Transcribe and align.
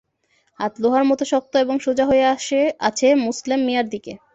হাত 0.59 0.73
লোহার 0.81 1.03
মতো 1.05 1.23
শক্ত 1.31 1.53
এবং 1.55 1.75
সোজা 1.85 2.05
হয়ে 2.09 2.25
আছে 2.87 3.07
মোসলেম 3.23 3.59
মিয়ার 3.67 3.85
দিকে। 3.89 4.13